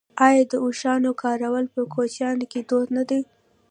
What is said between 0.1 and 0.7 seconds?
آیا د